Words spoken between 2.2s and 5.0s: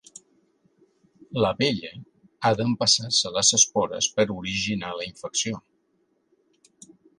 ha d'empassar-se les espores per originar